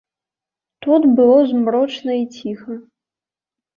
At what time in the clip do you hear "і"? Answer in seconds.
2.23-2.25